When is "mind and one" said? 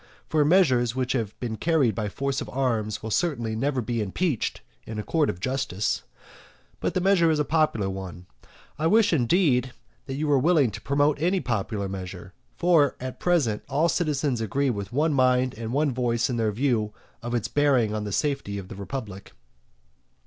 15.13-15.91